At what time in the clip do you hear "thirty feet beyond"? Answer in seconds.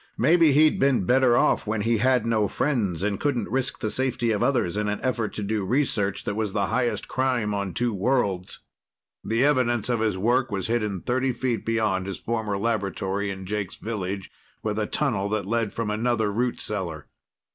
11.01-12.07